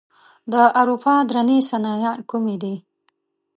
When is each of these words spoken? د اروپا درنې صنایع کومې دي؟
د 0.51 0.53
اروپا 0.79 1.15
درنې 1.29 1.57
صنایع 1.69 2.13
کومې 2.29 2.55
دي؟ 2.61 2.75